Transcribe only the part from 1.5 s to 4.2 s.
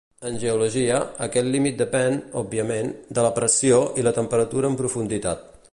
límit depèn, òbviament, de la pressió i la